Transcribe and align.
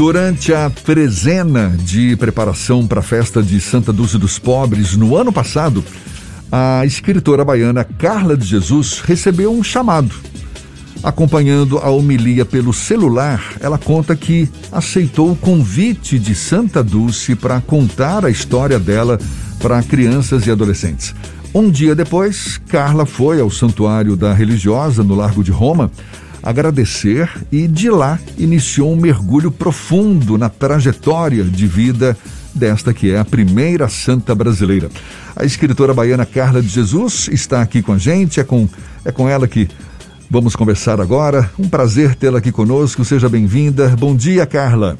Durante 0.00 0.50
a 0.54 0.70
trezena 0.70 1.76
de 1.76 2.16
preparação 2.16 2.86
para 2.86 3.00
a 3.00 3.02
festa 3.02 3.42
de 3.42 3.60
Santa 3.60 3.92
Dulce 3.92 4.16
dos 4.16 4.38
Pobres 4.38 4.96
no 4.96 5.14
ano 5.14 5.30
passado, 5.30 5.84
a 6.50 6.86
escritora 6.86 7.44
baiana 7.44 7.84
Carla 7.84 8.34
de 8.34 8.46
Jesus 8.46 9.00
recebeu 9.00 9.52
um 9.52 9.62
chamado. 9.62 10.14
Acompanhando 11.02 11.76
a 11.76 11.90
homilia 11.90 12.46
pelo 12.46 12.72
celular, 12.72 13.42
ela 13.60 13.76
conta 13.76 14.16
que 14.16 14.48
aceitou 14.72 15.32
o 15.32 15.36
convite 15.36 16.18
de 16.18 16.34
Santa 16.34 16.82
Dulce 16.82 17.36
para 17.36 17.60
contar 17.60 18.24
a 18.24 18.30
história 18.30 18.78
dela 18.78 19.18
para 19.60 19.82
crianças 19.82 20.46
e 20.46 20.50
adolescentes. 20.50 21.14
Um 21.52 21.70
dia 21.70 21.94
depois, 21.94 22.58
Carla 22.68 23.04
foi 23.04 23.38
ao 23.38 23.50
santuário 23.50 24.16
da 24.16 24.32
religiosa 24.32 25.04
no 25.04 25.14
Largo 25.14 25.44
de 25.44 25.50
Roma 25.50 25.90
agradecer 26.42 27.28
e 27.50 27.66
de 27.66 27.90
lá 27.90 28.18
iniciou 28.38 28.92
um 28.92 28.96
mergulho 28.96 29.50
profundo 29.50 30.38
na 30.38 30.48
trajetória 30.48 31.44
de 31.44 31.66
vida 31.66 32.16
desta 32.54 32.92
que 32.92 33.12
é 33.12 33.18
a 33.18 33.24
primeira 33.24 33.88
santa 33.88 34.34
brasileira. 34.34 34.88
A 35.36 35.44
escritora 35.44 35.94
baiana 35.94 36.26
Carla 36.26 36.60
de 36.60 36.68
Jesus 36.68 37.28
está 37.32 37.62
aqui 37.62 37.82
com 37.82 37.92
a 37.92 37.98
gente, 37.98 38.40
é 38.40 38.44
com, 38.44 38.68
é 39.04 39.12
com 39.12 39.28
ela 39.28 39.46
que 39.46 39.68
vamos 40.30 40.56
conversar 40.56 41.00
agora. 41.00 41.50
Um 41.58 41.68
prazer 41.68 42.14
tê-la 42.14 42.38
aqui 42.38 42.52
conosco, 42.52 43.04
seja 43.04 43.28
bem-vinda. 43.28 43.88
Bom 43.96 44.14
dia, 44.14 44.46
Carla. 44.46 44.96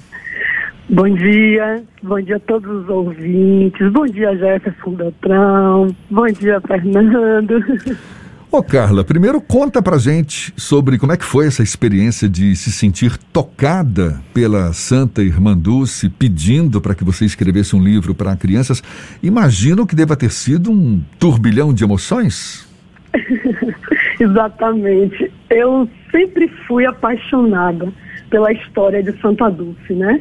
Bom 0.88 1.08
dia, 1.14 1.84
bom 2.02 2.20
dia 2.20 2.34
a 2.34 2.40
todos 2.40 2.68
os 2.82 2.88
ouvintes, 2.88 3.92
bom 3.92 4.06
dia 4.06 4.36
Jefferson 4.36 4.90
Beltrão, 4.90 5.94
bom 6.10 6.26
dia 6.26 6.60
Fernando. 6.62 7.62
Ô 8.52 8.64
Carla, 8.64 9.04
primeiro 9.04 9.40
conta 9.40 9.80
pra 9.80 9.96
gente 9.96 10.52
sobre 10.56 10.98
como 10.98 11.12
é 11.12 11.16
que 11.16 11.24
foi 11.24 11.46
essa 11.46 11.62
experiência 11.62 12.28
de 12.28 12.56
se 12.56 12.72
sentir 12.72 13.16
tocada 13.32 14.20
pela 14.34 14.72
Santa 14.72 15.22
Irmã 15.22 15.56
Dulce 15.56 16.08
pedindo 16.08 16.80
para 16.80 16.92
que 16.92 17.04
você 17.04 17.24
escrevesse 17.24 17.76
um 17.76 17.82
livro 17.82 18.12
para 18.12 18.34
crianças. 18.34 18.82
Imagino 19.22 19.86
que 19.86 19.94
deva 19.94 20.16
ter 20.16 20.32
sido 20.32 20.72
um 20.72 21.00
turbilhão 21.16 21.72
de 21.72 21.84
emoções. 21.84 22.68
Exatamente. 24.18 25.30
Eu 25.48 25.88
sempre 26.10 26.48
fui 26.66 26.84
apaixonada 26.84 27.92
pela 28.30 28.52
história 28.52 29.00
de 29.00 29.12
Santa 29.20 29.48
Dulce, 29.48 29.92
né? 29.92 30.20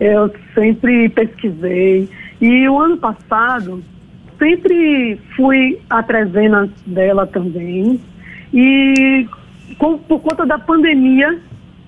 Eu 0.00 0.32
sempre 0.52 1.08
pesquisei. 1.10 2.08
E 2.40 2.68
o 2.68 2.76
ano 2.76 2.96
passado, 2.96 3.84
sempre 4.38 5.20
fui 5.36 5.78
a 5.90 6.02
trezena 6.02 6.68
dela 6.86 7.26
também. 7.26 8.00
E 8.52 9.28
com, 9.78 9.98
por 9.98 10.20
conta 10.20 10.46
da 10.46 10.58
pandemia, 10.58 11.38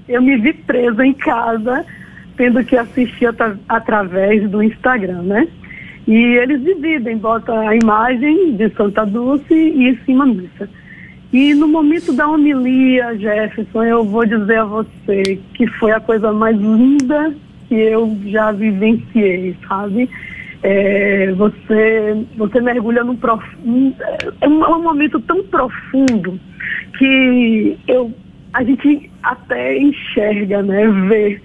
eu 0.08 0.20
me 0.20 0.36
vi 0.36 0.52
presa 0.52 1.04
em 1.06 1.14
casa, 1.14 1.84
tendo 2.36 2.62
que 2.64 2.76
assistir 2.76 3.26
atra, 3.26 3.58
através 3.68 4.48
do 4.50 4.62
Instagram, 4.62 5.22
né? 5.22 5.48
E 6.06 6.14
eles 6.14 6.62
dividem, 6.64 7.16
botam 7.16 7.56
a 7.68 7.76
imagem 7.76 8.56
de 8.56 8.68
Santa 8.70 9.04
Dulce 9.04 9.54
e 9.54 9.88
em 9.88 9.96
cima 10.04 10.26
missa. 10.26 10.68
E 11.32 11.54
no 11.54 11.68
momento 11.68 12.12
da 12.12 12.26
homilia, 12.26 13.16
Jefferson, 13.16 13.84
eu 13.84 14.04
vou 14.04 14.26
dizer 14.26 14.58
a 14.58 14.64
você 14.64 15.38
que 15.54 15.66
foi 15.78 15.92
a 15.92 16.00
coisa 16.00 16.32
mais 16.32 16.56
linda 16.56 17.32
que 17.68 17.74
eu 17.76 18.18
já 18.26 18.50
vivenciei, 18.50 19.54
sabe? 19.68 20.10
É, 20.62 21.32
você, 21.32 22.26
você 22.36 22.60
mergulha 22.60 23.02
num 23.02 23.16
profundo. 23.16 23.94
É 24.40 24.48
um, 24.48 24.64
é 24.64 24.76
um 24.76 24.82
momento 24.82 25.18
tão 25.20 25.42
profundo 25.44 26.38
que 26.98 27.78
eu, 27.88 28.12
a 28.52 28.62
gente 28.62 29.10
até 29.22 29.78
enxerga, 29.78 30.62
né? 30.62 30.86
Vê. 31.08 31.40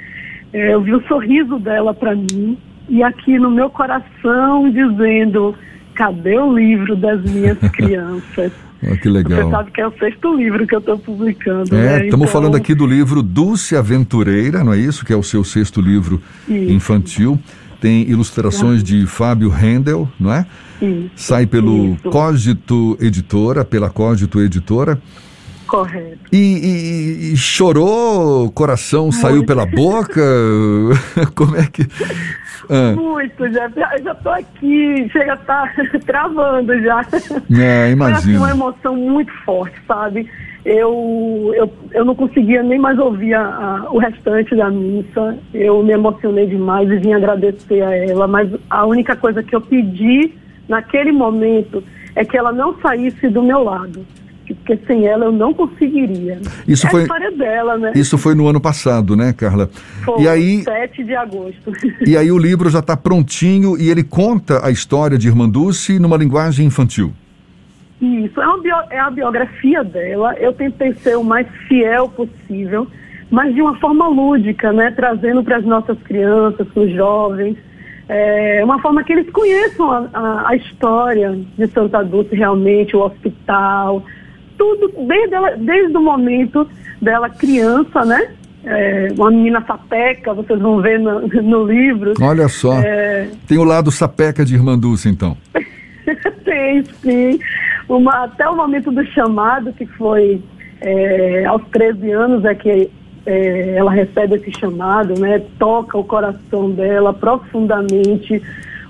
É, 0.54 0.74
eu 0.74 0.82
vi 0.82 0.94
o 0.94 1.08
sorriso 1.08 1.60
dela 1.60 1.94
para 1.94 2.16
mim 2.16 2.58
e 2.88 3.04
aqui 3.04 3.40
no 3.40 3.50
meu 3.50 3.70
coração 3.70 4.70
dizendo: 4.70 5.56
cadê 5.94 6.38
o 6.38 6.54
livro 6.54 6.96
das 6.96 7.22
minhas 7.24 7.58
crianças? 7.72 8.52
Ah, 8.84 8.98
que 8.98 9.10
legal. 9.10 9.44
Você 9.44 9.50
sabe 9.50 9.72
que 9.72 9.82
é 9.82 9.88
o 9.88 9.94
sexto 9.98 10.36
livro 10.36 10.68
que 10.68 10.76
eu 10.76 10.80
estou 10.80 11.00
publicando. 11.00 11.76
É, 11.76 11.78
né? 11.78 12.06
estamos 12.06 12.14
então... 12.14 12.28
falando 12.28 12.56
aqui 12.56 12.76
do 12.76 12.86
livro 12.86 13.24
Dulce 13.24 13.76
Aventureira, 13.76 14.64
não 14.64 14.74
é 14.74 14.78
isso? 14.78 15.06
Que 15.06 15.14
é 15.14 15.16
o 15.16 15.24
seu 15.24 15.44
sexto 15.44 15.82
livro 15.82 16.22
isso. 16.48 16.72
infantil. 16.72 17.40
Tem 17.86 18.02
ilustrações 18.10 18.84
de 18.84 19.06
Fábio 19.06 19.48
Rendel, 19.48 20.10
não 20.20 20.34
é? 20.34 20.48
Isso. 20.82 21.12
Sai 21.16 21.46
pelo 21.46 21.94
Isso. 21.94 22.10
Cógito 22.10 22.98
Editora, 23.00 23.64
pela 23.64 23.92
Cógito 23.92 24.42
Editora. 24.42 25.00
Correto. 25.68 26.18
E, 26.32 26.38
e, 26.38 27.34
e 27.34 27.38
chorou, 27.38 28.52
coração 28.52 29.12
saiu 29.12 29.36
Muito. 29.36 29.48
pela 29.48 29.68
boca? 29.68 30.20
Como 31.36 31.56
é 31.56 31.68
que. 31.68 31.84
Ah, 32.68 32.96
Muito, 32.96 33.48
já, 33.52 33.70
já, 34.04 34.16
tô 34.16 34.30
aqui, 34.30 35.08
chega 35.12 35.34
a 35.34 35.36
estar 35.36 35.76
travando 36.08 36.82
já. 36.82 37.02
é, 37.02 37.06
Foi 37.06 37.22
assim, 37.22 37.92
imagino. 37.94 38.40
uma 38.40 38.50
emoção 38.50 38.96
muito 38.96 39.32
forte, 39.46 39.76
sabe? 39.88 40.28
Eu, 40.66 41.52
eu, 41.56 41.72
eu 41.94 42.04
não 42.04 42.16
conseguia 42.16 42.64
nem 42.64 42.80
mais 42.80 42.98
ouvir 42.98 43.36
a, 43.36 43.42
a- 43.86 43.92
o 43.92 44.00
restante 44.00 44.56
da 44.56 44.70
missa. 44.72 45.38
Eu 45.54 45.84
me 45.84 45.94
emocionei 45.94 46.48
demais 46.48 46.90
e 46.90 46.98
vim 46.98 47.14
agradecer 47.14 47.84
a 47.84 47.96
ela. 47.96 48.28
Mas 48.28 48.50
a 48.70 48.84
única 48.86 49.16
coisa 49.16 49.44
que 49.44 49.56
eu 49.56 49.62
pedi 49.62 50.34
naquele 50.68 51.12
momento 51.12 51.84
é 52.16 52.26
que 52.26 52.36
ela 52.36 52.52
não 52.52 52.76
saísse 52.82 53.30
do 53.30 53.44
meu 53.44 53.64
lado. 53.64 54.04
Porque 54.48 54.78
sem 54.88 55.06
ela 55.08 55.26
eu 55.26 55.32
não 55.32 55.54
conseguiria. 55.54 56.40
Isso 56.68 56.86
é 56.88 56.90
foi- 56.90 57.00
a 57.02 57.04
história 57.04 57.32
dela, 57.32 57.78
né? 57.78 57.92
Isso 57.96 58.18
foi 58.18 58.34
no 58.34 58.48
ano 58.48 58.60
passado, 58.62 59.16
né, 59.16 59.34
Carla? 59.34 59.70
Foi 60.04 60.22
E 60.24 60.28
aí, 60.28 60.64
7 60.64 61.04
de 61.04 61.16
agosto. 61.16 61.72
e 62.06 62.16
aí 62.18 62.32
o 62.32 62.38
livro 62.40 62.70
já 62.72 62.80
está 62.80 62.96
prontinho 62.98 63.78
e 63.80 63.90
ele 63.90 64.04
conta 64.04 64.66
a 64.66 64.72
história 64.72 65.18
de 65.18 65.28
Irmã 65.28 65.48
Dulce 65.50 66.00
numa 66.00 66.18
linguagem 66.18 66.66
infantil. 66.66 67.12
Isso, 68.02 68.42
é, 68.42 68.46
uma 68.48 68.62
bio- 68.62 68.84
é 68.92 69.00
a 69.00 69.10
biografia 69.10 69.84
dela. 69.84 70.34
Eu 70.38 70.54
tentei 70.54 70.94
ser 70.96 71.18
o 71.18 71.24
mais 71.24 71.48
fiel 71.68 72.10
possível, 72.10 72.88
mas 73.32 73.54
de 73.56 73.62
uma 73.62 73.76
forma 73.80 74.08
lúdica, 74.08 74.72
né? 74.74 74.92
Trazendo 74.92 75.44
para 75.44 75.58
as 75.58 75.66
nossas 75.66 75.98
crianças, 76.04 76.68
para 76.68 76.84
os 76.84 76.92
jovens, 76.94 77.58
é, 78.10 78.62
uma 78.64 78.80
forma 78.82 79.04
que 79.04 79.14
eles 79.14 79.30
conheçam 79.32 79.90
a, 79.92 80.10
a- 80.14 80.50
a 80.50 80.56
história 80.56 81.38
de 81.58 81.68
Santa 81.68 82.04
Dulce 82.04 82.36
realmente, 82.36 82.96
o 82.96 83.02
hospital, 83.04 84.04
tudo, 84.58 84.92
desde, 85.08 85.34
ela, 85.34 85.52
desde 85.58 85.96
o 85.98 86.02
momento 86.02 86.68
dela 87.02 87.30
criança, 87.30 88.04
né? 88.06 88.28
É, 88.68 89.10
uma 89.18 89.30
menina 89.32 89.64
sapeca, 89.66 90.34
vocês 90.34 90.60
vão 90.60 90.82
ver 90.82 91.00
no, 91.00 91.22
no 91.28 91.66
livro. 91.66 92.14
Olha 92.20 92.48
só. 92.50 92.74
É, 92.80 93.30
Tem 93.48 93.58
o 93.60 93.64
lado 93.64 93.92
sapeca 93.92 94.44
de 94.44 94.56
Irmã 94.56 94.78
Dulce, 94.78 95.08
então. 95.08 95.38
Tem, 96.44 96.84
sim. 97.02 97.40
Uma, 97.88 98.24
até 98.26 98.48
o 98.50 98.56
momento 98.56 98.92
do 98.92 99.06
chamado, 99.08 99.72
que 99.74 99.86
foi 99.86 100.42
é, 100.82 101.46
aos 101.46 101.62
13 101.72 102.12
anos, 102.12 102.46
é 102.46 102.56
que 102.56 102.90
é, 103.26 103.76
ela 103.78 103.92
recebe 103.92 104.36
esse 104.36 104.52
chamado, 104.60 105.20
né? 105.20 105.42
Toca 105.60 105.98
o 105.98 106.04
coração 106.04 106.72
dela 106.72 107.14
profundamente, 107.14 108.42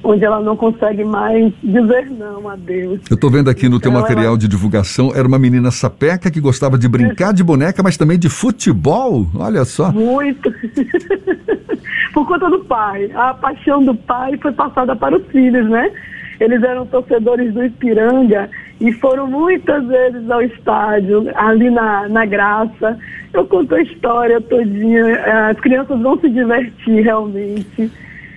onde 0.04 0.24
ela 0.24 0.40
não 0.40 0.56
consegue 0.56 1.04
mais 1.04 1.52
dizer 1.64 2.10
não 2.12 2.48
a 2.48 2.56
Deus. 2.56 3.00
Eu 3.10 3.16
estou 3.16 3.30
vendo 3.30 3.50
aqui 3.50 3.68
no 3.68 3.80
teu 3.80 3.90
Então, 3.90 4.02
material 4.02 4.28
ela- 4.30 4.38
de 4.38 4.48
divulgação, 4.48 5.12
era 5.16 5.28
uma 5.28 5.40
menina 5.40 5.72
sapeca 5.72 6.30
que 6.32 6.40
gostava 6.40 6.78
de 6.78 6.88
brincar 6.88 7.34
de 7.34 7.44
boneca, 7.44 7.82
mas 7.84 7.98
também 7.98 8.18
de 8.20 8.30
futebol. 8.30 9.26
Olha 9.36 9.66
só. 9.66 9.92
Muito. 9.92 10.52
Por 12.14 12.26
conta 12.28 12.50
do 12.50 12.60
pai. 12.66 13.12
A 13.14 13.34
paixão 13.34 13.84
do 13.84 13.94
pai 13.96 14.38
foi 14.42 14.52
passada 14.54 14.96
para 14.96 15.18
os 15.18 15.26
filhos, 15.28 15.70
né? 15.70 15.92
Eles 16.40 16.62
eram 16.64 16.86
torcedores 16.86 17.54
do 17.54 17.64
Ipiranga 17.64 18.50
e 18.80 18.92
foram 18.94 19.28
muitas 19.28 19.86
vezes 19.88 20.30
ao 20.30 20.42
estádio, 20.42 21.32
ali 21.36 21.70
na, 21.70 22.08
na 22.10 22.26
Graça. 22.26 22.98
Eu 23.34 23.46
conto 23.46 23.76
a 23.76 23.82
história 23.82 24.42
todinha. 24.42 25.50
As 25.50 25.60
crianças 25.60 26.00
vão 26.02 26.20
se 26.20 26.30
divertir 26.30 27.04
realmente. 27.04 27.92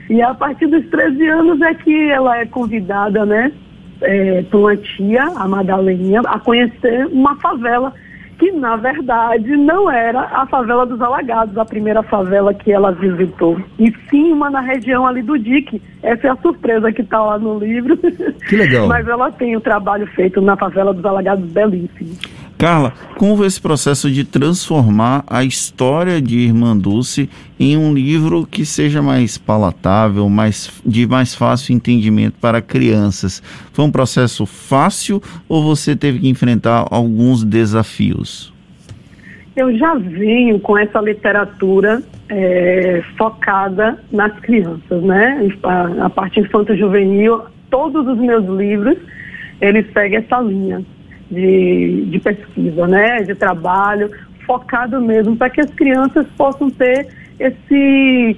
E 0.08 0.22
a 0.22 0.32
partir 0.34 0.66
dos 0.66 0.86
13 0.86 1.26
anos 1.28 1.60
é 1.60 1.74
que 1.74 2.10
ela 2.10 2.38
é 2.38 2.46
convidada, 2.46 3.26
né? 3.26 3.52
é, 4.00 4.42
por 4.42 4.60
uma 4.60 4.76
tia, 4.76 5.24
a 5.24 5.48
Madaleninha, 5.48 6.20
a 6.24 6.38
conhecer 6.38 7.06
uma 7.06 7.36
favela 7.36 7.92
que, 8.38 8.52
na 8.52 8.76
verdade, 8.76 9.56
não 9.56 9.90
era 9.90 10.20
a 10.20 10.46
favela 10.46 10.86
dos 10.86 11.00
Alagados, 11.00 11.58
a 11.58 11.64
primeira 11.64 12.02
favela 12.04 12.54
que 12.54 12.70
ela 12.70 12.92
visitou. 12.92 13.60
E 13.78 13.92
sim 14.08 14.32
uma 14.32 14.48
na 14.48 14.60
região 14.60 15.06
ali 15.06 15.22
do 15.22 15.36
Dique. 15.36 15.82
Essa 16.02 16.28
é 16.28 16.30
a 16.30 16.36
surpresa 16.36 16.92
que 16.92 17.02
está 17.02 17.20
lá 17.20 17.38
no 17.38 17.58
livro. 17.58 17.96
Que 18.48 18.56
legal. 18.56 18.86
Mas 18.88 19.06
ela 19.08 19.32
tem 19.32 19.56
o 19.56 19.60
trabalho 19.60 20.06
feito 20.08 20.40
na 20.40 20.56
favela 20.56 20.94
dos 20.94 21.04
Alagados 21.04 21.50
belíssimo. 21.50 22.16
Carla, 22.58 22.92
como 23.16 23.36
foi 23.36 23.46
esse 23.46 23.62
processo 23.62 24.10
de 24.10 24.24
transformar 24.24 25.22
a 25.28 25.44
história 25.44 26.20
de 26.20 26.38
Irmã 26.40 26.76
Dulce 26.76 27.30
em 27.58 27.76
um 27.76 27.94
livro 27.94 28.44
que 28.50 28.66
seja 28.66 29.00
mais 29.00 29.38
palatável, 29.38 30.28
mais, 30.28 30.68
de 30.84 31.06
mais 31.06 31.36
fácil 31.36 31.72
entendimento 31.72 32.34
para 32.40 32.60
crianças? 32.60 33.40
Foi 33.72 33.84
um 33.84 33.92
processo 33.92 34.44
fácil 34.44 35.22
ou 35.48 35.62
você 35.62 35.94
teve 35.94 36.18
que 36.18 36.28
enfrentar 36.28 36.84
alguns 36.90 37.44
desafios? 37.44 38.52
eu 39.56 39.76
já 39.76 39.92
venho 39.94 40.60
com 40.60 40.78
essa 40.78 41.00
literatura 41.00 42.00
é, 42.28 43.02
focada 43.16 43.98
nas 44.12 44.32
crianças, 44.38 45.02
né? 45.02 45.48
A, 45.64 46.06
a 46.06 46.10
parte 46.10 46.38
infanto-juvenil, 46.38 47.42
todos 47.68 48.06
os 48.06 48.18
meus 48.18 48.46
livros, 48.46 48.96
eles 49.60 49.84
seguem 49.92 50.18
essa 50.18 50.40
linha 50.40 50.84
de, 51.30 52.06
de 52.06 52.18
pesquisa, 52.18 52.86
né? 52.86 53.22
De 53.22 53.34
trabalho, 53.34 54.10
focado 54.46 55.00
mesmo 55.00 55.36
para 55.36 55.50
que 55.50 55.60
as 55.60 55.70
crianças 55.70 56.26
possam 56.36 56.70
ter 56.70 57.08
esse 57.38 58.36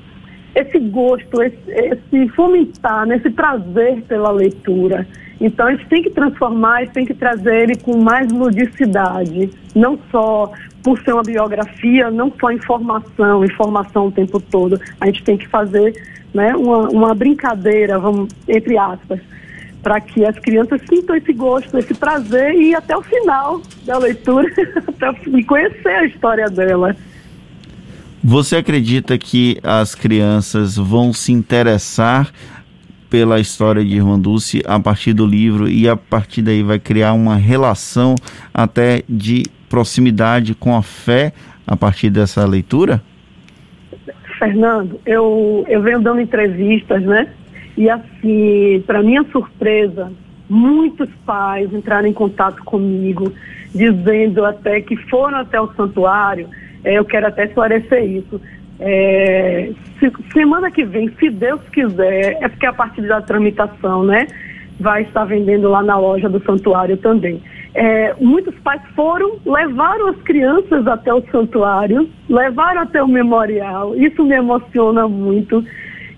esse 0.53 0.81
gosto, 0.81 1.41
esse, 1.43 1.59
esse 1.69 2.29
fomentar, 2.31 3.07
né, 3.07 3.17
esse 3.17 3.31
prazer 3.31 4.03
pela 4.03 4.33
leitura. 4.33 5.07
Então 5.41 5.69
a 5.69 5.71
gente 5.71 5.87
tem 5.87 6.03
que 6.03 6.11
transformar 6.11 6.83
e 6.83 6.89
tem 6.89 7.07
que 7.07 7.15
trazer 7.15 7.63
ele 7.63 7.77
com 7.77 7.97
mais 7.97 8.31
ludicidade, 8.33 9.51
não 9.75 9.99
só 10.11 10.53
por 10.83 10.99
ser 11.03 11.13
uma 11.13 11.23
biografia, 11.23 12.11
não 12.11 12.33
só 12.39 12.51
informação, 12.51 13.45
informação 13.45 14.07
o 14.09 14.13
tempo 14.13 14.41
todo. 14.41 14.79
A 15.01 15.07
gente 15.07 15.23
tem 15.23 15.39
que 15.39 15.47
fazer 15.49 15.95
né, 16.35 16.55
uma, 16.55 16.89
uma 16.89 17.15
brincadeira, 17.15 17.99
vamos, 17.99 18.29
entre 18.49 18.77
aspas, 18.77 19.21
para 19.83 20.01
que 20.01 20.25
as 20.25 20.39
crianças 20.39 20.81
sintam 20.89 21.17
esse 21.17 21.33
gosto, 21.33 21.79
esse 21.79 21.95
prazer 21.95 22.55
e 22.55 22.75
até 22.75 22.97
o 22.97 23.03
final 23.03 23.63
da 23.85 23.99
leitura, 23.99 24.49
até 24.87 25.43
conhecer 25.45 25.89
a 25.89 26.05
história 26.05 26.47
dela. 26.49 26.95
Você 28.23 28.57
acredita 28.57 29.17
que 29.17 29.59
as 29.63 29.95
crianças 29.95 30.77
vão 30.77 31.13
se 31.13 31.33
interessar 31.33 32.31
pela 33.09 33.41
história 33.41 33.85
de 33.85 33.97
Irmã 33.97 34.19
Dulce 34.19 34.63
a 34.67 34.79
partir 34.79 35.15
do 35.15 35.27
livro 35.27 35.69
e 35.69 35.89
a 35.89 35.97
partir 35.97 36.43
daí 36.43 36.63
vai 36.63 36.79
criar 36.79 37.15
uma 37.15 37.37
relação 37.37 38.15
até 38.53 39.03
de 39.09 39.43
proximidade 39.69 40.55
com 40.55 40.77
a 40.77 40.83
fé 40.83 41.33
a 41.67 41.77
partir 41.77 42.11
dessa 42.11 42.45
leitura? 42.47 43.03
Fernando, 44.39 45.01
eu, 45.05 45.65
eu 45.69 45.83
venho 45.83 46.01
dando 46.01 46.21
entrevistas, 46.21 47.03
né? 47.03 47.29
E 47.81 47.89
assim, 47.89 48.85
para 48.87 49.03
minha 49.03 49.25
surpresa, 49.33 50.13
muitos 50.47 51.09
pais 51.25 51.73
entraram 51.73 52.07
em 52.07 52.13
contato 52.13 52.63
comigo, 52.63 53.33
dizendo 53.75 54.45
até 54.45 54.83
que 54.83 54.95
foram 55.09 55.39
até 55.39 55.59
o 55.59 55.73
santuário 55.73 56.47
é, 56.85 56.99
eu 56.99 57.07
quero 57.07 57.27
até 57.27 57.47
esclarecer 57.47 58.05
isso. 58.05 58.39
É, 58.79 59.71
se, 59.99 60.13
semana 60.31 60.71
que 60.71 60.85
vem, 60.85 61.11
se 61.19 61.31
Deus 61.31 61.63
quiser, 61.73 62.37
é 62.43 62.49
porque 62.51 62.67
a 62.67 62.73
partir 62.75 63.01
da 63.09 63.23
tramitação, 63.23 64.05
né, 64.05 64.27
vai 64.79 65.01
estar 65.05 65.25
vendendo 65.25 65.71
lá 65.71 65.83
na 65.83 65.97
loja 65.97 66.29
do 66.29 66.43
santuário 66.45 66.99
também. 66.99 67.43
É, 67.75 68.15
muitos 68.21 68.55
pais 68.57 68.83
foram, 68.95 69.39
levaram 69.47 70.09
as 70.09 70.17
crianças 70.17 70.87
até 70.87 71.15
o 71.15 71.23
santuário, 71.31 72.11
levaram 72.29 72.83
até 72.83 73.03
o 73.03 73.09
memorial. 73.09 73.97
Isso 73.97 74.23
me 74.23 74.35
emociona 74.35 75.09
muito. 75.09 75.65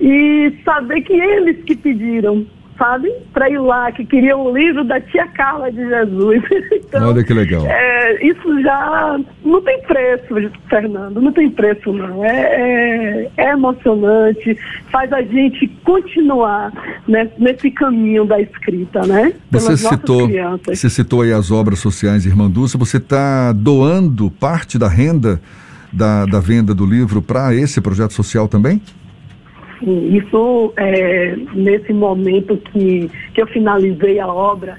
E 0.02 0.52
saber 0.64 1.00
que 1.02 1.12
eles 1.12 1.62
que 1.64 1.76
pediram 1.76 2.44
sabe? 2.82 3.12
Para 3.32 3.48
ir 3.48 3.58
lá, 3.58 3.92
que 3.92 4.04
queria 4.04 4.36
o 4.36 4.56
livro 4.56 4.82
da 4.82 5.00
tia 5.00 5.26
Carla 5.28 5.70
de 5.70 5.86
Jesus. 5.88 6.42
então, 6.72 7.10
Olha 7.10 7.22
que 7.22 7.32
legal. 7.32 7.64
É, 7.66 8.26
isso 8.26 8.60
já 8.60 9.20
não 9.44 9.62
tem 9.62 9.80
preço, 9.82 10.50
Fernando, 10.68 11.20
não 11.20 11.32
tem 11.32 11.48
preço 11.48 11.92
não. 11.92 12.24
É, 12.24 12.30
é, 12.30 13.30
é 13.36 13.50
emocionante, 13.52 14.58
faz 14.90 15.12
a 15.12 15.22
gente 15.22 15.68
continuar 15.84 16.72
né, 17.06 17.28
nesse 17.38 17.70
caminho 17.70 18.24
da 18.24 18.40
escrita, 18.40 19.06
né? 19.06 19.32
Você 19.50 19.76
citou, 19.76 20.28
você 20.66 20.90
citou 20.90 21.22
aí 21.22 21.32
as 21.32 21.52
obras 21.52 21.78
sociais 21.78 22.26
Irmã 22.26 22.50
Dulce, 22.50 22.76
você 22.76 22.96
está 22.96 23.52
doando 23.52 24.30
parte 24.30 24.76
da 24.76 24.88
renda 24.88 25.40
da, 25.92 26.24
da 26.24 26.40
venda 26.40 26.74
do 26.74 26.86
livro 26.86 27.20
para 27.20 27.54
esse 27.54 27.80
projeto 27.80 28.12
social 28.12 28.48
também? 28.48 28.80
Sim, 29.82 30.16
isso, 30.16 30.72
é, 30.76 31.34
nesse 31.54 31.92
momento 31.92 32.56
que, 32.56 33.10
que 33.34 33.42
eu 33.42 33.46
finalizei 33.48 34.20
a 34.20 34.28
obra, 34.28 34.78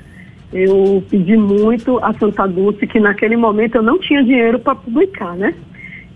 eu 0.54 1.04
pedi 1.10 1.36
muito 1.36 2.00
a 2.02 2.14
Santa 2.14 2.48
Dulce, 2.48 2.88
que 2.88 3.00
naquele 3.02 3.36
momento 3.36 3.76
eu 3.76 3.84
não 3.84 4.00
tinha 4.00 4.24
dinheiro 4.24 4.60
para 4.60 4.76
publicar, 4.76 5.36
né? 5.36 5.54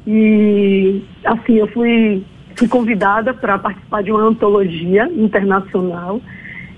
E, 0.06 1.02
assim, 1.26 1.56
eu 1.56 1.68
fui, 1.68 2.24
fui 2.56 2.68
convidada 2.70 3.34
para 3.34 3.58
participar 3.58 4.04
de 4.04 4.12
uma 4.12 4.24
antologia 4.24 5.10
internacional. 5.12 6.22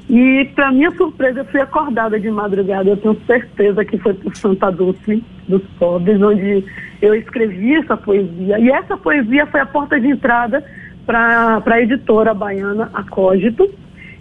E, 0.10 0.50
para 0.56 0.72
minha 0.72 0.90
surpresa, 0.92 1.42
eu 1.42 1.46
fui 1.46 1.62
acordada 1.62 2.20
de 2.20 2.32
madrugada. 2.32 2.90
Eu 2.90 2.98
tenho 2.98 3.16
certeza 3.28 3.86
que 3.86 4.00
foi 4.00 4.16
por 4.16 4.36
Santa 4.36 4.72
Dulce 4.72 5.24
dos 5.48 5.62
Pobres, 5.78 6.20
onde 6.20 6.64
eu 7.00 7.14
escrevi 7.14 7.76
essa 7.76 7.96
poesia. 7.96 8.58
E 8.58 8.72
essa 8.72 8.98
poesia 8.98 9.46
foi 9.46 9.60
a 9.60 9.66
porta 9.68 10.00
de 10.00 10.08
entrada 10.08 10.66
para 11.10 11.64
a 11.66 11.82
editora 11.82 12.36
baiana 12.36 12.92
Acógito 12.94 13.68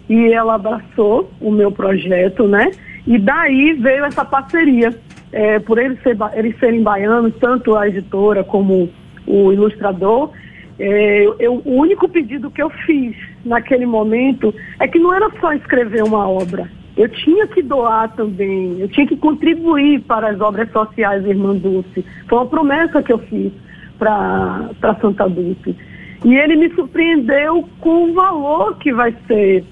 e 0.09 0.33
ela 0.33 0.55
abraçou 0.55 1.29
o 1.39 1.51
meu 1.51 1.71
projeto, 1.71 2.47
né? 2.47 2.71
E 3.05 3.19
daí 3.19 3.73
veio 3.73 4.05
essa 4.05 4.25
parceria. 4.25 4.97
É, 5.31 5.59
por 5.59 5.77
eles, 5.77 6.01
ser, 6.01 6.17
eles 6.33 6.57
serem 6.57 6.81
baianos, 6.81 7.35
tanto 7.39 7.75
a 7.75 7.87
editora 7.87 8.43
como 8.43 8.89
o 9.27 9.53
ilustrador, 9.53 10.31
é, 10.79 11.27
eu, 11.37 11.61
o 11.63 11.75
único 11.75 12.09
pedido 12.09 12.49
que 12.49 12.63
eu 12.63 12.71
fiz 12.71 13.15
naquele 13.45 13.85
momento 13.85 14.51
é 14.79 14.87
que 14.87 14.97
não 14.97 15.13
era 15.13 15.29
só 15.39 15.53
escrever 15.53 16.03
uma 16.03 16.27
obra. 16.27 16.67
Eu 16.97 17.07
tinha 17.07 17.45
que 17.45 17.61
doar 17.61 18.11
também, 18.15 18.77
eu 18.79 18.87
tinha 18.87 19.05
que 19.05 19.15
contribuir 19.15 20.01
para 20.01 20.31
as 20.31 20.41
obras 20.41 20.71
sociais 20.71 21.23
Irmã 21.23 21.55
Dulce. 21.55 22.03
Foi 22.27 22.39
uma 22.39 22.47
promessa 22.47 23.03
que 23.03 23.13
eu 23.13 23.19
fiz 23.19 23.51
para 23.99 24.97
Santa 24.99 25.29
Dulce. 25.29 25.75
E 26.23 26.35
ele 26.35 26.55
me 26.55 26.69
surpreendeu 26.75 27.67
com 27.79 28.09
o 28.09 28.13
valor 28.13 28.77
que 28.77 28.93
vai 28.93 29.15
ser 29.27 29.63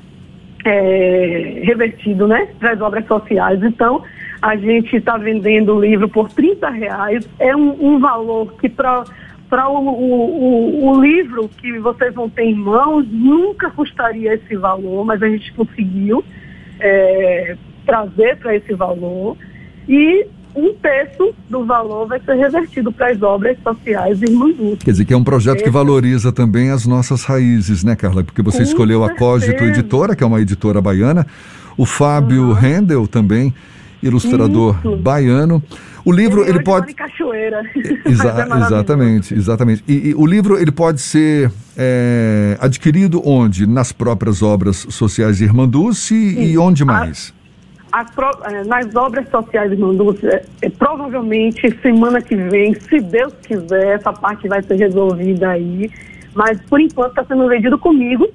é, 0.65 1.61
revertido 1.63 2.27
né, 2.27 2.47
para 2.59 2.71
as 2.71 2.81
obras 2.81 3.05
sociais. 3.05 3.61
Então, 3.63 4.03
a 4.41 4.55
gente 4.55 4.95
está 4.95 5.17
vendendo 5.17 5.75
o 5.75 5.81
livro 5.81 6.07
por 6.07 6.29
30 6.29 6.69
reais. 6.69 7.29
É 7.39 7.55
um, 7.55 7.95
um 7.95 7.99
valor 7.99 8.53
que 8.59 8.69
para 8.69 9.03
para 9.49 9.69
o, 9.69 9.77
o, 9.77 10.89
o, 10.89 11.01
livro 11.01 11.47
que 11.47 11.79
vocês 11.79 12.13
vão 12.13 12.29
ter 12.29 12.43
em 12.43 12.53
mãos 12.53 13.07
nunca 13.09 13.71
custaria 13.71 14.33
esse 14.33 14.57
valor, 14.57 15.05
mas 15.05 15.23
a 15.23 15.29
gente 15.29 15.53
conseguiu 15.53 16.21
é, 16.81 17.55
trazer 17.85 18.35
para 18.39 18.57
esse 18.57 18.73
valor. 18.73 19.37
E 19.87 20.27
um 20.57 20.73
terço 20.73 21.35
do 21.47 21.63
valor 21.63 22.07
vai 22.07 22.19
ser 22.19 22.33
revertido 22.33 22.91
para 22.91 23.11
as 23.11 23.21
obras 23.21 23.55
sociais 23.63 24.19
Irmã 24.21 24.51
Dulce. 24.51 24.77
Quer 24.77 24.91
dizer, 24.91 25.05
que 25.05 25.13
é 25.13 25.17
um 25.17 25.23
projeto 25.23 25.63
que 25.63 25.69
valoriza 25.69 26.31
também 26.31 26.71
as 26.71 26.87
nossas 26.87 27.23
raízes, 27.23 27.83
né, 27.83 27.95
Carla? 27.95 28.23
Porque 28.23 28.41
você 28.41 28.57
Com 28.57 28.63
escolheu 28.63 29.01
certeza. 29.01 29.15
a 29.15 29.19
Cogito 29.19 29.63
Editora, 29.63 30.15
que 30.15 30.23
é 30.23 30.27
uma 30.27 30.41
editora 30.41 30.81
baiana, 30.81 31.27
o 31.77 31.85
Fábio 31.85 32.47
uhum. 32.47 32.53
Rendel 32.53 33.07
também, 33.07 33.53
ilustrador 34.01 34.75
Isso. 34.79 34.97
baiano. 34.97 35.61
O 36.03 36.11
livro 36.11 36.41
ele, 36.41 36.51
ele 36.51 36.63
pode 36.63 36.93
Cachoeira. 36.93 37.61
Exa 38.05 38.29
é 38.49 38.65
exatamente, 38.65 39.33
exatamente. 39.35 39.83
E, 39.87 40.09
e, 40.09 40.15
o 40.15 40.25
livro 40.25 40.57
ele 40.57 40.71
pode 40.71 41.01
ser 41.01 41.51
é, 41.77 42.57
adquirido 42.59 43.21
onde? 43.23 43.67
Nas 43.67 43.91
próprias 43.91 44.41
obras 44.41 44.87
sociais 44.89 45.39
Irmã 45.39 45.67
Dulce 45.67 46.15
e 46.15 46.57
onde 46.57 46.83
mais? 46.83 47.36
Eh, 47.99 48.63
nas 48.65 48.95
obras 48.95 49.27
sociais 49.29 49.71
de 49.71 49.77
Mandúcia, 49.77 50.29
é, 50.61 50.65
é, 50.67 50.69
provavelmente 50.69 51.71
semana 51.81 52.21
que 52.21 52.35
vem, 52.35 52.73
se 52.75 52.99
Deus 52.99 53.33
quiser, 53.41 53.95
essa 53.95 54.13
parte 54.13 54.47
vai 54.47 54.61
ser 54.61 54.75
resolvida 54.75 55.49
aí. 55.49 55.89
Mas 56.35 56.61
por 56.69 56.79
enquanto 56.79 57.09
está 57.09 57.23
sendo 57.25 57.47
vendido 57.47 57.77
comigo. 57.77 58.27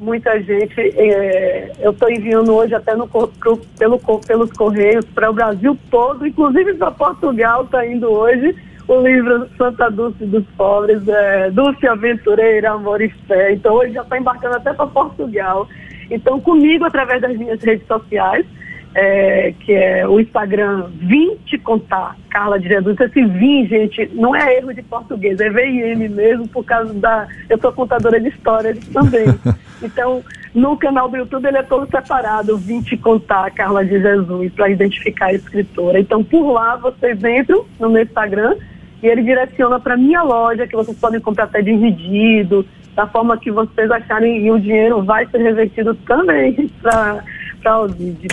Muita 0.00 0.40
gente, 0.40 0.80
é, 0.80 1.72
eu 1.80 1.90
estou 1.90 2.08
enviando 2.08 2.54
hoje 2.54 2.72
até 2.72 2.94
no, 2.94 3.08
pro, 3.08 3.32
pelo, 3.76 3.98
pelos 3.98 4.52
Correios 4.52 5.04
para 5.06 5.28
o 5.28 5.32
Brasil 5.32 5.76
todo, 5.90 6.24
inclusive 6.24 6.74
para 6.74 6.92
Portugal 6.92 7.64
está 7.64 7.84
indo 7.84 8.08
hoje 8.08 8.54
o 8.86 9.00
livro 9.00 9.48
Santa 9.58 9.90
Dulce 9.90 10.24
dos 10.24 10.44
Pobres, 10.56 11.02
é, 11.08 11.50
Dulce 11.50 11.84
Aventureira, 11.88 12.70
Amor 12.70 13.02
e 13.02 13.08
Fé. 13.26 13.54
Então 13.54 13.74
hoje 13.74 13.94
já 13.94 14.02
está 14.02 14.16
embarcando 14.16 14.54
até 14.54 14.72
para 14.72 14.86
Portugal. 14.86 15.68
Então 16.08 16.40
comigo 16.40 16.84
através 16.84 17.20
das 17.20 17.36
minhas 17.36 17.60
redes 17.60 17.84
sociais 17.88 18.46
é, 18.94 19.52
que 19.60 19.72
é 19.72 20.06
o 20.06 20.18
Instagram 20.18 20.88
Vim 20.94 21.36
Te 21.46 21.58
Contar, 21.58 22.16
Carla 22.30 22.58
de 22.58 22.68
Jesus. 22.68 22.98
Esse 23.00 23.24
Vim, 23.24 23.66
gente, 23.66 24.10
não 24.14 24.34
é 24.34 24.56
erro 24.56 24.72
de 24.72 24.82
português, 24.82 25.38
é 25.40 25.50
VIM 25.50 26.08
mesmo, 26.08 26.48
por 26.48 26.64
causa 26.64 26.92
da. 26.94 27.28
Eu 27.48 27.58
sou 27.58 27.72
contadora 27.72 28.20
de 28.20 28.28
histórias 28.28 28.78
também. 28.88 29.26
então, 29.82 30.22
no 30.54 30.76
canal 30.76 31.08
do 31.08 31.16
YouTube 31.16 31.46
ele 31.46 31.58
é 31.58 31.62
todo 31.62 31.88
separado, 31.90 32.56
Vim 32.56 32.80
Te 32.80 32.96
Contar, 32.96 33.50
Carla 33.52 33.84
de 33.84 34.00
Jesus, 34.00 34.52
para 34.52 34.70
identificar 34.70 35.26
a 35.26 35.34
escritora. 35.34 36.00
Então, 36.00 36.24
por 36.24 36.52
lá 36.52 36.76
vocês 36.76 37.22
entram 37.22 37.64
no 37.78 37.90
meu 37.90 38.02
Instagram 38.02 38.56
e 39.02 39.06
ele 39.06 39.22
direciona 39.22 39.78
para 39.78 39.96
minha 39.96 40.22
loja, 40.22 40.66
que 40.66 40.74
vocês 40.74 40.98
podem 40.98 41.20
comprar 41.20 41.44
até 41.44 41.62
dividido, 41.62 42.66
da 42.96 43.06
forma 43.06 43.38
que 43.38 43.50
vocês 43.50 43.88
acharem, 43.90 44.44
e 44.44 44.50
o 44.50 44.58
dinheiro 44.58 45.02
vai 45.02 45.24
ser 45.26 45.38
revertido 45.38 45.94
também 45.94 46.68
para 46.82 47.22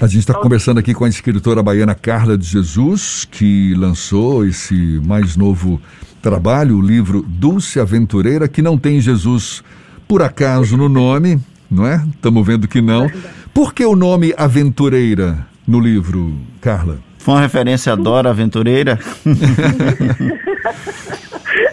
a 0.01 0.07
gente 0.07 0.19
está 0.19 0.33
conversando 0.33 0.79
aqui 0.79 0.93
com 0.93 1.03
a 1.03 1.09
escritora 1.09 1.61
baiana 1.61 1.93
Carla 1.93 2.37
de 2.37 2.45
Jesus, 2.45 3.27
que 3.29 3.73
lançou 3.75 4.45
esse 4.45 5.01
mais 5.05 5.35
novo 5.35 5.81
trabalho, 6.21 6.77
o 6.77 6.81
livro 6.81 7.23
Dulce 7.27 7.79
Aventureira, 7.79 8.47
que 8.47 8.61
não 8.61 8.77
tem 8.77 9.01
Jesus 9.01 9.61
por 10.07 10.21
acaso 10.21 10.77
no 10.77 10.87
nome, 10.87 11.39
não 11.69 11.85
é? 11.85 12.01
Estamos 12.15 12.47
vendo 12.47 12.67
que 12.67 12.81
não. 12.81 13.09
Por 13.53 13.73
que 13.73 13.85
o 13.85 13.95
nome 13.95 14.33
Aventureira 14.37 15.45
no 15.67 15.79
livro, 15.79 16.33
Carla? 16.61 16.99
Foi 17.17 17.33
uma 17.33 17.41
referência 17.41 17.91
a 17.93 17.95
Dora 17.95 18.29
Aventureira? 18.29 18.99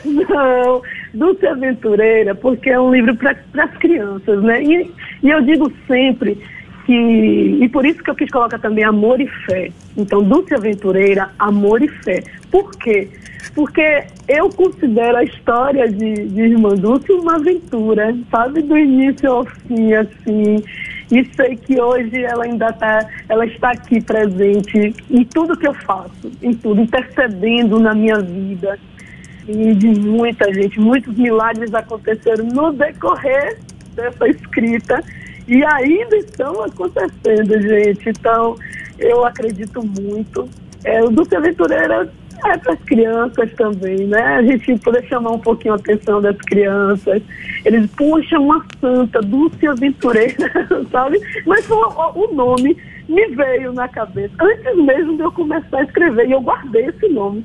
não, 0.05 0.83
Dulce 1.15 1.47
Aventureira, 1.47 2.35
porque 2.35 2.71
é 2.71 2.81
um 2.81 2.93
livro 2.93 3.15
para 3.17 3.37
as 3.57 3.77
crianças, 3.79 4.43
né? 4.43 4.63
E, 4.63 4.91
e 5.23 5.31
eu 5.31 5.43
digo 5.43 5.73
sempre 5.87 6.39
que, 6.85 7.59
e 7.61 7.69
por 7.69 7.85
isso 7.85 8.03
que 8.03 8.11
eu 8.11 8.15
quis 8.15 8.31
colocar 8.31 8.59
também 8.59 8.85
amor 8.85 9.21
e 9.21 9.27
fé. 9.27 9.71
Então, 9.97 10.23
Dulce 10.23 10.55
Aventureira, 10.55 11.31
amor 11.39 11.83
e 11.83 11.89
fé. 11.89 12.23
Por 12.51 12.71
quê? 12.73 13.09
Porque 13.55 14.05
eu 14.29 14.49
considero 14.51 15.19
a 15.19 15.25
história 15.25 15.89
de, 15.89 16.15
de 16.29 16.41
Irmã 16.41 16.75
Dulce 16.75 17.13
uma 17.13 17.37
aventura, 17.37 18.17
sabe? 18.31 18.63
Do 18.63 18.77
início 18.79 19.31
ao 19.31 19.45
fim, 19.45 19.93
assim. 19.95 20.63
E 21.11 21.25
sei 21.37 21.57
que 21.57 21.81
hoje 21.81 22.25
ela 22.25 22.45
ainda 22.45 22.71
está, 22.71 23.07
ela 23.29 23.45
está 23.45 23.73
aqui 23.73 24.01
presente 24.01 24.95
em 25.11 25.25
tudo 25.25 25.59
que 25.59 25.69
eu 25.69 25.75
faço, 25.75 26.33
em 26.43 26.55
tudo, 26.55 26.81
intercedendo 26.81 27.79
na 27.79 27.95
minha 27.95 28.19
vida. 28.21 28.79
E 29.47 29.75
de 29.75 29.89
muita 30.01 30.53
gente, 30.55 30.81
muitos 30.81 31.15
milagres 31.17 31.75
aconteceram 31.75 32.47
no 32.47 32.73
decorrer 32.73 33.59
dessa 33.95 34.29
escrita 34.29 35.05
e 35.49 35.65
ainda 35.65 36.17
estão 36.17 36.63
acontecendo, 36.63 37.61
gente. 37.61 38.09
Então, 38.09 38.57
eu 38.99 39.25
acredito 39.25 39.83
muito. 39.83 40.49
É, 40.85 41.03
o 41.03 41.11
Dulce 41.11 41.35
Aventureira 41.35 42.11
é 42.45 42.57
para 42.57 42.73
as 42.73 42.81
crianças 42.81 43.53
também, 43.53 44.07
né? 44.07 44.21
A 44.21 44.43
gente 44.43 44.77
poder 44.79 45.05
chamar 45.05 45.33
um 45.33 45.39
pouquinho 45.39 45.75
a 45.75 45.77
atenção 45.77 46.21
das 46.21 46.37
crianças. 46.39 47.23
Eles 47.65 47.89
puxam 47.93 48.45
uma 48.45 48.65
santa, 48.81 49.21
Dulce 49.21 49.67
Aventureira, 49.67 50.51
sabe? 50.91 51.21
Mas 51.47 51.69
o, 51.71 51.77
o 52.15 52.35
nome 52.35 52.77
me 53.09 53.27
veio 53.29 53.73
na 53.73 53.89
cabeça, 53.89 54.33
antes 54.41 54.77
mesmo 54.77 55.17
de 55.17 55.23
eu 55.23 55.33
começar 55.33 55.79
a 55.79 55.83
escrever, 55.85 56.29
e 56.29 56.33
eu 56.33 56.41
guardei 56.41 56.87
esse 56.87 57.09
nome. 57.09 57.45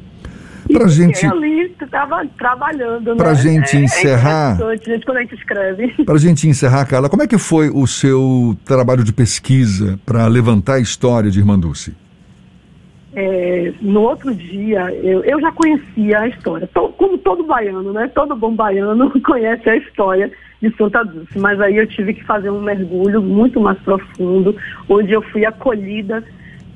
Pra 0.71 0.87
gente. 0.87 1.25
ali 1.25 1.71
estava 1.81 2.25
trabalhando, 2.37 3.15
Pra 3.15 3.29
né? 3.29 3.35
gente 3.35 3.77
É- 3.77 3.79
encerrar. 3.81 4.57
É 4.61 4.77
gente, 4.77 5.05
quando 5.05 5.17
a 5.17 5.21
gente 5.21 5.35
escreve. 5.35 6.03
Para 6.05 6.17
gente 6.17 6.47
encerrar, 6.47 6.85
Carla, 6.85 7.09
como 7.09 7.23
é 7.23 7.27
que 7.27 7.37
foi 7.37 7.69
o 7.69 7.85
seu 7.87 8.55
trabalho 8.65 9.03
de 9.03 9.13
pesquisa 9.13 9.99
para 10.05 10.27
levantar 10.27 10.75
a 10.75 10.79
história 10.79 11.29
de 11.31 11.39
Irmã 11.39 11.57
Dulce? 11.57 11.93
É, 13.15 13.73
no 13.81 14.01
outro 14.01 14.33
dia, 14.35 14.93
eu, 15.03 15.23
eu 15.23 15.41
já 15.41 15.51
conhecia 15.51 16.19
a 16.19 16.27
história. 16.27 16.67
To- 16.67 16.89
como 16.89 17.17
todo 17.17 17.43
baiano, 17.43 17.91
né? 17.91 18.09
Todo 18.13 18.35
bom 18.35 18.53
baiano 18.53 19.09
conhece 19.21 19.67
a 19.69 19.75
história 19.77 20.31
de 20.61 20.75
Santa 20.77 21.03
Dulce. 21.03 21.39
Mas 21.39 21.59
aí 21.59 21.77
eu 21.77 21.87
tive 21.87 22.13
que 22.13 22.23
fazer 22.25 22.49
um 22.51 22.61
mergulho 22.61 23.21
muito 23.21 23.59
mais 23.59 23.77
profundo, 23.79 24.55
onde 24.87 25.13
eu 25.13 25.21
fui 25.23 25.45
acolhida 25.45 26.23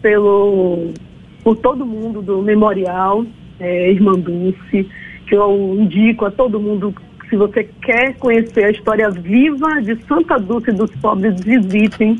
pelo, 0.01 0.89
por 1.43 1.57
todo 1.57 1.85
mundo 1.85 2.21
do 2.23 2.41
memorial 2.41 3.23
é, 3.61 3.91
Irmã 3.91 4.13
Dulce, 4.13 4.89
que 5.27 5.35
eu 5.35 5.77
indico 5.79 6.25
a 6.25 6.31
todo 6.31 6.59
mundo, 6.59 6.93
se 7.29 7.35
você 7.37 7.63
quer 7.81 8.15
conhecer 8.15 8.65
a 8.65 8.71
história 8.71 9.09
viva 9.09 9.81
de 9.81 9.95
Santa 10.05 10.37
Dulce 10.37 10.71
dos 10.71 10.91
pobres, 10.97 11.39
visitem. 11.41 12.19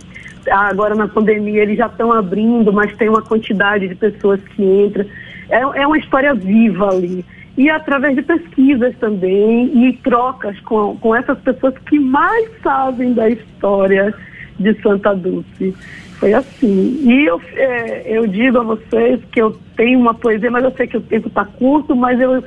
Agora 0.50 0.96
na 0.96 1.08
pandemia 1.08 1.64
eles 1.64 1.78
já 1.78 1.88
estão 1.88 2.14
abrindo, 2.14 2.72
mas 2.72 2.96
tem 2.96 3.10
uma 3.10 3.22
quantidade 3.22 3.88
de 3.88 3.96
pessoas 3.96 4.40
que 4.56 4.64
entram. 4.64 5.06
É, 5.50 5.60
é 5.60 5.88
uma 5.88 5.98
história 5.98 6.34
viva 6.34 6.90
ali. 6.90 7.26
E 7.58 7.70
através 7.70 8.16
de 8.16 8.22
pesquisas 8.22 8.96
também 8.98 9.86
e 9.86 9.94
trocas 9.98 10.58
com, 10.62 10.96
com 10.98 11.14
essas 11.14 11.38
pessoas 11.40 11.78
que 11.80 12.00
mais 12.00 12.50
sabem 12.64 13.14
da 13.14 13.30
história 13.30 14.14
de 14.62 14.82
Santa 14.82 15.14
Dulce. 15.16 15.76
Foi 16.20 16.34
assim. 16.34 17.02
E 17.04 17.26
eu, 17.26 17.42
é, 17.56 18.04
eu 18.06 18.28
digo 18.28 18.60
a 18.60 18.64
vocês 18.64 19.20
que 19.32 19.42
eu 19.42 19.58
tenho 19.76 20.00
uma 20.00 20.14
poesia, 20.14 20.52
mas 20.52 20.64
eu 20.64 20.72
sei 20.72 20.88
que 20.88 20.98
o 20.98 21.02
tempo 21.02 21.28
está 21.28 21.46
curto, 21.46 21.96
mas 21.96 22.20
eu, 22.20 22.44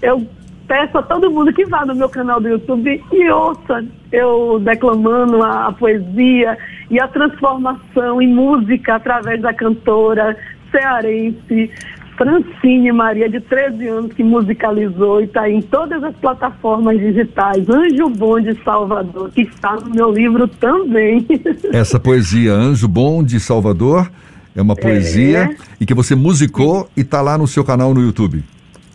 eu 0.00 0.26
peço 0.66 0.98
a 0.98 1.02
todo 1.02 1.30
mundo 1.30 1.52
que 1.52 1.64
vá 1.66 1.84
no 1.84 1.94
meu 1.94 2.08
canal 2.08 2.40
do 2.40 2.48
YouTube 2.48 3.02
e 3.12 3.30
ouça 3.30 3.84
eu 4.12 4.58
declamando 4.60 5.42
a, 5.42 5.66
a 5.66 5.72
poesia 5.72 6.56
e 6.90 7.00
a 7.00 7.08
transformação 7.08 8.20
em 8.22 8.28
música 8.28 8.96
através 8.96 9.40
da 9.40 9.52
cantora 9.52 10.36
cearense 10.70 11.70
Francine 12.18 12.90
Maria, 12.90 13.28
de 13.28 13.40
13 13.40 13.86
anos, 13.86 14.12
que 14.12 14.24
musicalizou 14.24 15.20
e 15.20 15.24
está 15.24 15.48
em 15.48 15.62
todas 15.62 16.02
as 16.02 16.14
plataformas 16.16 16.98
digitais. 16.98 17.70
Anjo 17.70 18.08
Bom 18.08 18.40
de 18.40 18.60
Salvador, 18.64 19.30
que 19.30 19.42
está 19.42 19.76
no 19.76 19.90
meu 19.90 20.10
livro 20.10 20.48
também. 20.48 21.24
Essa 21.72 22.00
poesia 22.00 22.52
Anjo 22.52 22.88
Bom 22.88 23.22
de 23.22 23.38
Salvador 23.38 24.10
é 24.56 24.60
uma 24.60 24.74
poesia 24.74 25.48
e 25.80 25.86
que 25.86 25.94
você 25.94 26.16
musicou 26.16 26.90
e 26.96 27.02
está 27.02 27.22
lá 27.22 27.38
no 27.38 27.46
seu 27.46 27.64
canal 27.64 27.94
no 27.94 28.02
YouTube. 28.02 28.42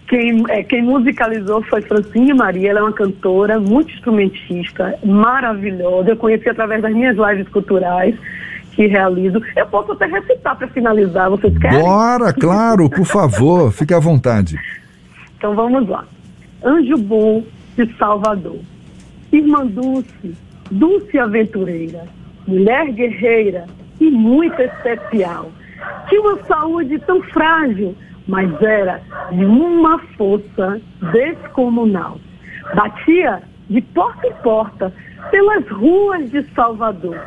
Quem, 0.10 0.44
é, 0.50 0.62
quem 0.62 0.84
musicalizou 0.84 1.63
foi 1.63 1.82
Francine 1.82 2.34
Maria, 2.34 2.72
ela 2.72 2.82
é 2.82 2.84
uma 2.84 2.92
cantora, 2.92 3.58
muito 3.58 3.92
instrumentista, 3.94 5.00
maravilhosa. 5.03 6.10
Eu 6.10 6.18
conheci 6.18 6.50
através 6.50 6.82
das 6.82 6.94
minhas 6.94 7.15
lives 7.15 7.48
culturais 7.48 8.13
que 8.75 8.88
realizo. 8.88 9.42
Eu 9.56 9.65
posso 9.68 9.92
até 9.94 10.06
recitar 10.06 10.58
para 10.58 10.68
finalizar, 10.70 11.30
vocês 11.30 11.58
querem? 11.58 11.82
Bora, 11.82 12.34
claro, 12.34 12.89
por 12.89 13.06
favor, 13.06 13.72
fique 13.74 13.94
à 13.94 14.00
vontade. 14.00 14.58
Então 15.38 15.56
vamos 15.56 15.88
lá. 15.88 16.06
Anjo 16.63 16.98
bom 16.98 17.44
de 17.75 17.92
Salvador. 17.98 18.60
Irmã 19.32 19.65
Dulce, 19.65 20.36
Dulce 20.72 21.18
aventureira, 21.18 22.06
mulher 22.48 22.92
guerreira 22.92 23.65
e 24.00 24.10
muito 24.10 24.62
especial. 24.62 25.51
Tinha 26.08 26.22
uma 26.22 26.44
saúde 26.44 27.00
tão 27.00 27.22
frágil, 27.24 27.96
mas 28.27 28.50
era 28.62 29.01
de 29.32 29.44
uma 29.44 30.00
força 30.18 30.80
descomunal. 31.12 32.20
Batia 32.75 33.42
de 33.70 33.82
porta 33.82 34.27
em 34.27 34.34
porta 34.44 34.94
pelas 35.32 35.68
ruas 35.70 36.30
de 36.32 36.44
Salvador, 36.53 37.20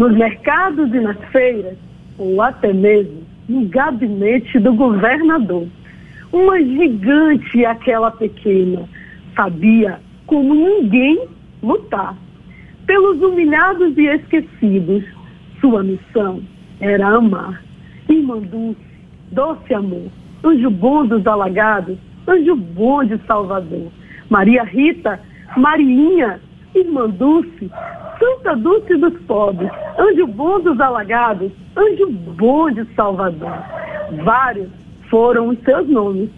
nos 0.00 0.16
mercados 0.16 0.94
e 0.94 0.98
nas 0.98 1.18
feiras, 1.30 1.76
ou 2.16 2.40
até 2.40 2.72
mesmo 2.72 3.22
no 3.46 3.66
gabinete 3.66 4.58
do 4.58 4.72
governador. 4.72 5.66
Uma 6.32 6.58
gigante 6.58 7.66
aquela 7.66 8.10
pequena, 8.10 8.88
sabia 9.36 10.00
como 10.26 10.54
ninguém 10.54 11.28
lutar. 11.62 12.16
Pelos 12.86 13.20
humilhados 13.20 13.92
e 13.98 14.06
esquecidos, 14.06 15.04
sua 15.60 15.82
missão 15.82 16.40
era 16.80 17.06
amar. 17.06 17.62
Irmã 18.08 18.38
Dulce, 18.38 18.80
doce 19.32 19.74
amor, 19.74 20.10
anjo 20.42 20.70
bom 20.70 21.04
dos 21.04 21.26
alagados, 21.26 21.98
anjo 22.26 22.56
bom 22.56 23.04
de 23.04 23.18
Salvador. 23.26 23.92
Maria 24.30 24.64
Rita, 24.64 25.20
Mariinha, 25.58 26.40
Irmã 26.74 27.08
Dulce, 27.08 27.70
Santa 28.18 28.56
Dulce 28.56 28.96
dos 28.96 29.18
pobres, 29.22 29.70
anjo 29.98 30.26
bom 30.26 30.60
dos 30.60 30.80
alagados, 30.80 31.50
anjo 31.76 32.10
bom 32.10 32.70
de 32.70 32.84
Salvador. 32.94 33.52
Vários 34.24 34.68
foram 35.08 35.48
os 35.48 35.58
seus 35.60 35.88
nomes, 35.88 36.30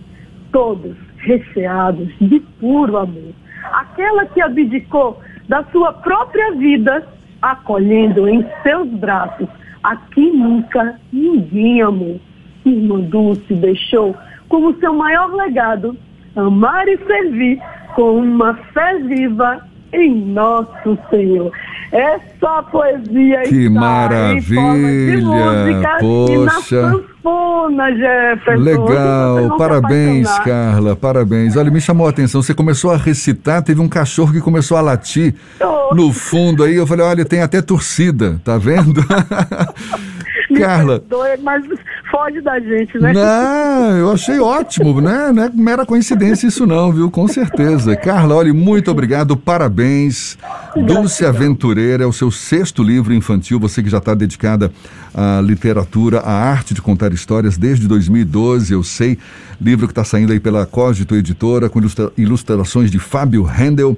todos 0.50 0.96
recheados 1.18 2.08
de 2.20 2.40
puro 2.60 2.96
amor. 2.96 3.32
Aquela 3.72 4.24
que 4.26 4.40
abdicou 4.40 5.20
da 5.48 5.64
sua 5.64 5.92
própria 5.92 6.52
vida, 6.52 7.06
acolhendo 7.40 8.28
em 8.28 8.46
seus 8.62 8.88
braços 8.88 9.48
a 9.82 9.96
que 9.96 10.30
nunca 10.30 10.98
ninguém 11.12 11.82
amou. 11.82 12.20
Irmã 12.64 13.00
Dulce 13.00 13.54
deixou 13.54 14.14
como 14.48 14.74
seu 14.78 14.94
maior 14.94 15.32
legado 15.34 15.96
amar 16.36 16.86
e 16.88 16.96
servir 16.98 17.60
com 17.94 18.18
uma 18.18 18.54
fé 18.54 18.98
viva 19.00 19.66
em 19.92 20.14
nosso 20.26 20.98
Senhor. 21.10 21.50
Essa 21.92 22.62
poesia 22.70 23.42
Que 23.42 23.66
está 23.66 23.80
maravilha! 23.80 24.38
em 24.38 24.42
forma 24.42 24.88
de 24.88 25.16
música 25.22 25.70
e 25.70 25.74
na 25.82 25.98
Poxa! 25.98 26.90
sanfona, 26.90 27.92
Jefferson. 27.94 28.62
Legal, 28.62 29.56
parabéns. 29.58 30.38
Carla, 30.38 30.96
parabéns. 30.96 31.56
Olha, 31.56 31.70
me 31.70 31.80
chamou 31.80 32.06
a 32.06 32.10
atenção, 32.10 32.40
você 32.42 32.54
começou 32.54 32.90
a 32.90 32.96
recitar, 32.96 33.62
teve 33.62 33.80
um 33.80 33.88
cachorro 33.88 34.32
que 34.32 34.40
começou 34.40 34.76
a 34.76 34.80
latir 34.80 35.34
Oh. 35.60 35.94
no 35.94 36.12
fundo 36.12 36.64
aí, 36.64 36.76
eu 36.76 36.86
falei, 36.86 37.04
olha, 37.04 37.24
tem 37.26 37.42
até 37.42 37.60
torcida, 37.60 38.40
tá 38.42 38.56
vendo? 38.56 39.02
Carla, 40.58 41.00
perdoe, 41.08 41.36
mas 41.42 41.64
foge 42.10 42.40
da 42.40 42.60
gente, 42.60 42.98
né? 42.98 43.12
não, 43.12 43.96
eu 43.96 44.12
achei 44.12 44.38
ótimo, 44.38 45.00
né? 45.00 45.32
Não 45.32 45.44
é 45.44 45.50
mera 45.50 45.86
coincidência 45.86 46.46
isso 46.46 46.66
não, 46.66 46.92
viu? 46.92 47.10
Com 47.10 47.26
certeza. 47.26 47.96
Carla, 47.96 48.34
olha, 48.34 48.52
muito 48.52 48.90
obrigado, 48.90 49.36
parabéns. 49.36 50.36
Dulce 50.76 51.24
Aventureira 51.24 52.04
é 52.04 52.06
o 52.06 52.12
seu 52.12 52.30
sexto 52.30 52.82
livro 52.82 53.14
infantil, 53.14 53.58
você 53.58 53.82
que 53.82 53.88
já 53.88 53.98
está 53.98 54.14
dedicada 54.14 54.70
à 55.14 55.40
literatura, 55.40 56.20
à 56.20 56.32
arte 56.32 56.74
de 56.74 56.82
contar 56.82 57.12
histórias 57.12 57.56
desde 57.56 57.88
2012, 57.88 58.72
eu 58.72 58.82
sei. 58.82 59.18
Livro 59.60 59.86
que 59.86 59.92
está 59.92 60.04
saindo 60.04 60.32
aí 60.32 60.40
pela 60.40 60.66
Cogito 60.66 61.14
Editora, 61.14 61.68
com 61.68 61.78
ilustra 61.78 62.12
ilustrações 62.16 62.90
de 62.90 62.98
Fábio 62.98 63.46
Handel. 63.46 63.96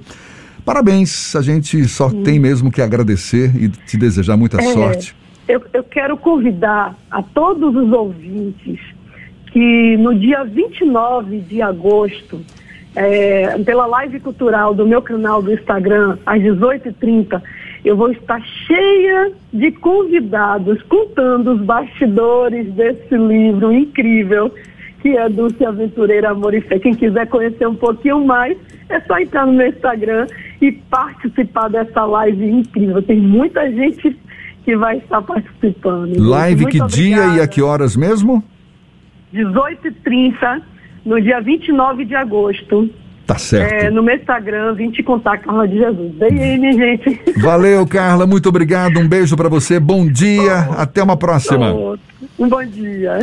Parabéns, 0.63 1.35
a 1.35 1.41
gente 1.41 1.87
só 1.87 2.07
hum. 2.07 2.23
tem 2.23 2.39
mesmo 2.39 2.71
que 2.71 2.81
agradecer 2.81 3.51
e 3.55 3.69
te 3.69 3.97
desejar 3.97 4.35
muita 4.35 4.61
é, 4.61 4.73
sorte. 4.73 5.15
Eu, 5.47 5.61
eu 5.73 5.83
quero 5.83 6.17
convidar 6.17 6.95
a 7.09 7.21
todos 7.21 7.75
os 7.75 7.91
ouvintes 7.91 8.79
que 9.51 9.95
no 9.97 10.13
dia 10.13 10.43
29 10.43 11.39
de 11.39 11.61
agosto 11.61 12.41
é, 12.95 13.57
pela 13.59 13.85
live 13.85 14.19
cultural 14.19 14.73
do 14.73 14.87
meu 14.87 15.01
canal 15.01 15.41
do 15.41 15.53
Instagram, 15.53 16.17
às 16.25 16.41
18h30, 16.41 17.41
eu 17.83 17.95
vou 17.95 18.11
estar 18.11 18.41
cheia 18.41 19.31
de 19.53 19.71
convidados 19.71 20.81
contando 20.83 21.53
os 21.53 21.61
bastidores 21.61 22.73
desse 22.73 23.15
livro 23.15 23.71
incrível 23.71 24.51
que 25.05 25.15
é 25.15 25.29
Dulce 25.29 25.63
Aventureira 25.63 26.31
Amor 26.31 26.55
e 26.55 26.61
Fé. 26.61 26.79
Quem 26.79 26.95
quiser 26.95 27.27
conhecer 27.27 27.67
um 27.67 27.75
pouquinho 27.75 28.25
mais, 28.25 28.57
é 28.89 28.99
só 29.01 29.19
entrar 29.19 29.45
no 29.45 29.53
meu 29.53 29.67
Instagram 29.67 30.25
e 30.59 30.71
participar 30.71 31.69
dessa 31.69 32.03
live 32.05 32.43
incrível. 32.43 33.03
Tem 33.03 33.19
muita 33.19 33.71
gente 33.71 34.17
que 34.65 34.75
vai 34.75 34.97
estar 34.97 35.21
participando. 35.21 36.17
Live 36.17 36.65
que 36.65 36.79
dia 36.87 37.27
e 37.35 37.39
a 37.39 37.47
que 37.47 37.61
horas 37.61 37.95
mesmo? 37.95 38.43
18h30 39.31 40.61
no 41.05 41.21
dia 41.21 41.39
29 41.39 42.03
de 42.03 42.15
agosto. 42.15 42.89
Tá 43.27 43.37
certo. 43.37 43.71
É, 43.71 43.89
no 43.89 44.03
meu 44.03 44.15
Instagram, 44.15 44.73
vim 44.73 44.91
te 44.91 45.01
contar, 45.01 45.37
Carla 45.37 45.67
de 45.67 45.77
Jesus. 45.77 46.11
Bem 46.15 46.43
aí, 46.43 46.57
minha 46.57 46.73
gente. 46.73 47.21
Valeu, 47.37 47.85
Carla. 47.87 48.27
Muito 48.27 48.49
obrigado. 48.49 48.99
Um 48.99 49.07
beijo 49.07 49.37
para 49.37 49.49
você. 49.49 49.79
Bom 49.79 50.07
dia. 50.07 50.57
Até 50.77 51.01
uma 51.01 51.17
próxima. 51.17 51.71
Um 52.37 52.49
bom 52.49 52.63
dia. 52.65 53.19